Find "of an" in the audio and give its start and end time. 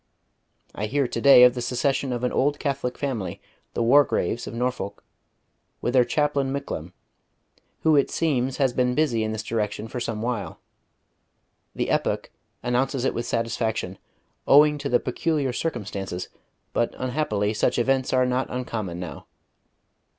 2.11-2.31